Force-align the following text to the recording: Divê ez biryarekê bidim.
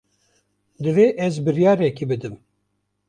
Divê 0.83 1.07
ez 1.25 1.35
biryarekê 1.45 2.05
bidim. 2.09 2.35